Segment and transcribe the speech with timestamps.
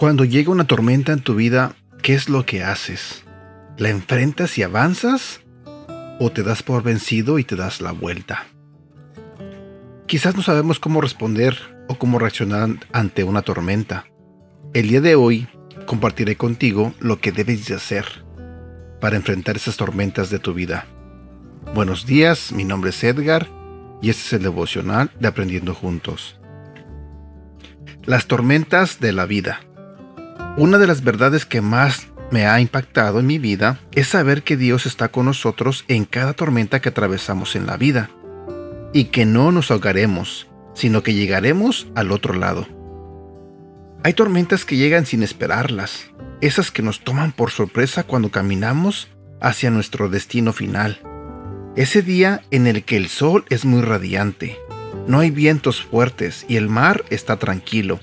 [0.00, 3.22] Cuando llega una tormenta en tu vida, ¿qué es lo que haces?
[3.76, 5.42] ¿La enfrentas y avanzas?
[6.18, 8.46] ¿O te das por vencido y te das la vuelta?
[10.06, 14.09] Quizás no sabemos cómo responder o cómo reaccionar ante una tormenta.
[14.72, 15.48] El día de hoy
[15.86, 18.04] compartiré contigo lo que debes de hacer
[19.00, 20.86] para enfrentar esas tormentas de tu vida.
[21.74, 23.48] Buenos días, mi nombre es Edgar
[24.00, 26.38] y este es el devocional de Aprendiendo Juntos.
[28.04, 29.58] Las tormentas de la vida.
[30.56, 34.56] Una de las verdades que más me ha impactado en mi vida es saber que
[34.56, 38.08] Dios está con nosotros en cada tormenta que atravesamos en la vida
[38.92, 42.79] y que no nos ahogaremos, sino que llegaremos al otro lado.
[44.02, 49.08] Hay tormentas que llegan sin esperarlas, esas que nos toman por sorpresa cuando caminamos
[49.42, 51.02] hacia nuestro destino final.
[51.76, 54.56] Ese día en el que el sol es muy radiante,
[55.06, 58.00] no hay vientos fuertes y el mar está tranquilo.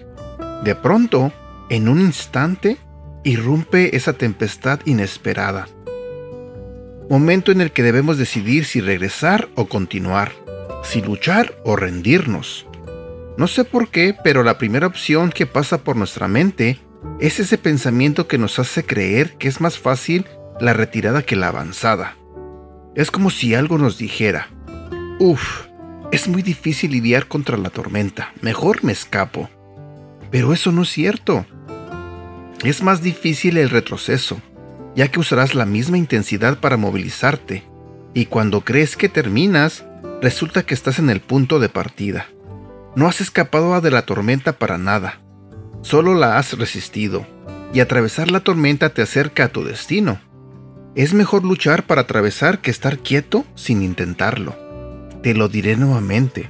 [0.64, 1.34] De pronto,
[1.72, 2.78] en un instante
[3.24, 5.68] irrumpe esa tempestad inesperada.
[7.10, 10.32] Momento en el que debemos decidir si regresar o continuar,
[10.84, 12.67] si luchar o rendirnos.
[13.38, 16.80] No sé por qué, pero la primera opción que pasa por nuestra mente
[17.20, 20.26] es ese pensamiento que nos hace creer que es más fácil
[20.60, 22.16] la retirada que la avanzada.
[22.96, 24.50] Es como si algo nos dijera,
[25.20, 25.68] uff,
[26.12, 29.50] es muy difícil lidiar contra la tormenta, mejor me escapo.
[30.32, 31.46] Pero eso no es cierto
[32.64, 34.42] es más difícil el retroceso,
[34.96, 37.64] ya que usarás la misma intensidad para movilizarte,
[38.14, 39.86] y cuando crees que terminas,
[40.22, 42.28] resulta que estás en el punto de partida.
[42.98, 45.22] No has escapado de la tormenta para nada,
[45.84, 47.28] solo la has resistido,
[47.72, 50.20] y atravesar la tormenta te acerca a tu destino.
[50.96, 54.56] Es mejor luchar para atravesar que estar quieto sin intentarlo.
[55.22, 56.50] Te lo diré nuevamente.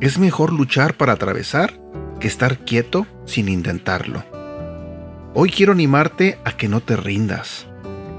[0.00, 1.80] Es mejor luchar para atravesar
[2.20, 4.22] que estar quieto sin intentarlo.
[5.34, 7.66] Hoy quiero animarte a que no te rindas.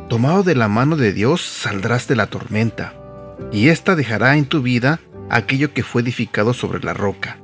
[0.10, 2.94] Tomado de la mano de Dios saldrás de la tormenta,
[3.54, 5.00] y ésta dejará en tu vida
[5.30, 7.38] aquello que fue edificado sobre la roca.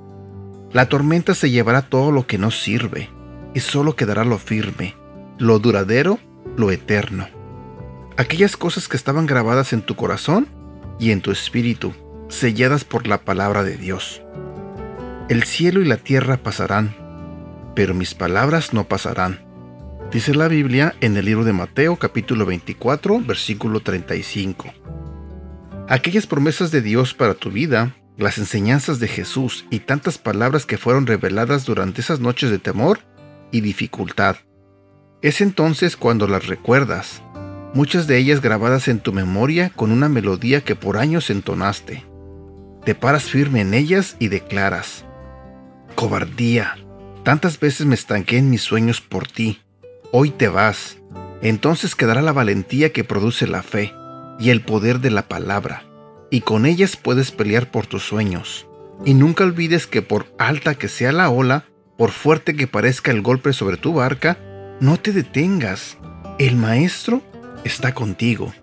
[0.71, 3.09] La tormenta se llevará todo lo que no sirve,
[3.53, 4.95] y solo quedará lo firme,
[5.37, 6.19] lo duradero,
[6.57, 7.27] lo eterno.
[8.17, 10.47] Aquellas cosas que estaban grabadas en tu corazón
[10.99, 11.93] y en tu espíritu,
[12.27, 14.21] selladas por la palabra de Dios.
[15.29, 16.95] El cielo y la tierra pasarán,
[17.75, 19.49] pero mis palabras no pasarán
[20.11, 24.73] Dice la Biblia en el libro de Mateo capítulo 24 versículo 35.
[25.87, 30.77] Aquellas promesas de Dios para tu vida, las enseñanzas de Jesús y tantas palabras que
[30.77, 32.99] fueron reveladas durante esas noches de temor
[33.51, 34.35] y dificultad.
[35.21, 37.23] Es entonces cuando las recuerdas,
[37.73, 42.05] muchas de ellas grabadas en tu memoria con una melodía que por años entonaste.
[42.85, 45.05] Te paras firme en ellas y declaras,
[45.95, 46.77] Cobardía,
[47.23, 49.59] tantas veces me estanqué en mis sueños por ti
[50.11, 50.97] hoy te vas,
[51.41, 53.93] entonces quedará la valentía que produce la fe
[54.39, 55.83] y el poder de la palabra,
[56.31, 58.67] y con ellas puedes pelear por tus sueños.
[59.05, 61.65] Y nunca olvides que por alta que sea la ola,
[61.97, 64.37] por fuerte que parezca el golpe sobre tu barca,
[64.79, 65.97] no te detengas.
[66.37, 67.21] El Maestro
[67.63, 68.53] está contigo.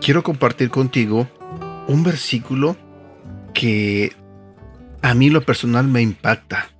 [0.00, 1.28] Quiero compartir contigo
[1.88, 2.76] un versículo
[3.52, 4.12] que
[5.02, 6.70] a mí lo personal me impacta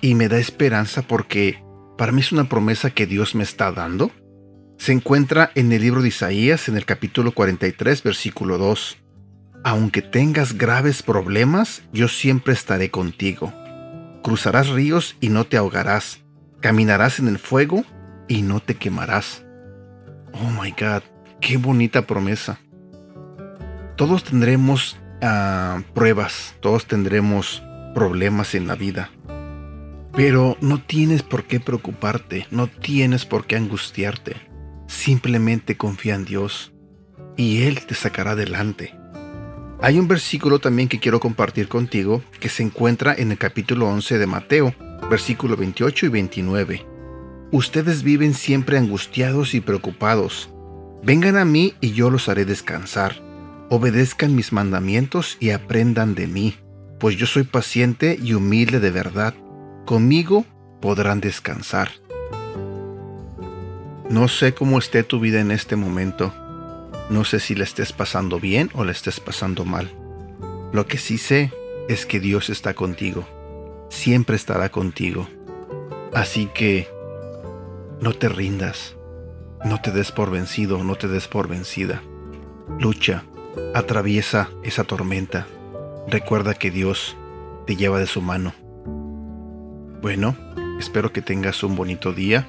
[0.00, 1.62] y me da esperanza porque
[1.98, 4.10] para mí es una promesa que Dios me está dando.
[4.78, 8.96] Se encuentra en el libro de Isaías, en el capítulo 43, versículo 2.
[9.62, 13.52] Aunque tengas graves problemas, yo siempre estaré contigo.
[14.22, 16.20] Cruzarás ríos y no te ahogarás.
[16.60, 17.84] Caminarás en el fuego
[18.26, 19.44] y no te quemarás.
[20.32, 21.02] Oh my God,
[21.40, 22.60] qué bonita promesa.
[23.96, 27.62] Todos tendremos ah, pruebas, todos tendremos
[27.94, 29.10] problemas en la vida.
[30.12, 34.36] Pero no tienes por qué preocuparte, no tienes por qué angustiarte.
[34.86, 36.72] Simplemente confía en Dios
[37.36, 38.99] y Él te sacará adelante.
[39.82, 44.18] Hay un versículo también que quiero compartir contigo que se encuentra en el capítulo 11
[44.18, 44.74] de Mateo,
[45.08, 46.86] versículo 28 y 29.
[47.50, 50.50] Ustedes viven siempre angustiados y preocupados.
[51.02, 53.22] Vengan a mí y yo los haré descansar.
[53.70, 56.56] Obedezcan mis mandamientos y aprendan de mí,
[56.98, 59.34] pues yo soy paciente y humilde de verdad
[59.86, 60.44] conmigo
[60.80, 61.90] podrán descansar.
[64.08, 66.32] No sé cómo esté tu vida en este momento.
[67.10, 69.90] No sé si la estés pasando bien o la estés pasando mal.
[70.72, 71.52] Lo que sí sé
[71.88, 73.26] es que Dios está contigo.
[73.90, 75.28] Siempre estará contigo.
[76.14, 76.88] Así que
[78.00, 78.96] no te rindas,
[79.64, 82.00] no te des por vencido, no te des por vencida.
[82.78, 83.24] Lucha,
[83.74, 85.48] atraviesa esa tormenta.
[86.06, 87.16] Recuerda que Dios
[87.66, 88.54] te lleva de su mano.
[90.00, 90.36] Bueno,
[90.78, 92.48] espero que tengas un bonito día.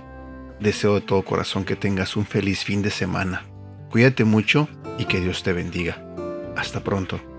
[0.59, 3.50] Deseo de todo corazón que tengas un feliz fin de semana.
[3.91, 6.01] Cuídate mucho y que Dios te bendiga.
[6.55, 7.30] Hasta pronto.